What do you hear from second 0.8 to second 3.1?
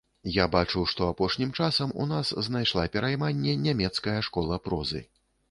што апошнім часам у нас знайшла